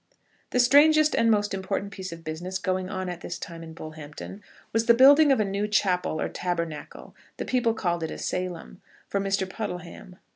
The 0.49 0.59
strangest 0.59 1.13
and 1.15 1.29
most 1.29 1.53
important 1.53 1.91
piece 1.91 2.11
of 2.11 2.23
business 2.23 2.57
going 2.57 2.89
on 2.89 3.07
at 3.07 3.21
this 3.21 3.37
time 3.37 3.61
in 3.61 3.73
Bullhampton 3.75 4.41
was 4.73 4.87
the 4.87 4.95
building 4.95 5.31
of 5.31 5.39
a 5.39 5.45
new 5.45 5.67
chapel 5.67 6.19
or 6.19 6.27
tabernacle, 6.27 7.13
the 7.37 7.45
people 7.45 7.75
called 7.75 8.01
it 8.01 8.09
a 8.09 8.17
Salem, 8.17 8.81
for 9.07 9.19
Mr. 9.19 9.47
Puddleham. 9.47 10.15